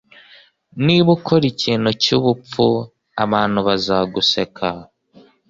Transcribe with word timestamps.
Niba 0.85 1.09
ukora 1.17 1.45
ikintu 1.53 1.89
cyubupfu, 2.03 2.65
abantu 3.23 3.59
bazaguseka. 3.67 4.69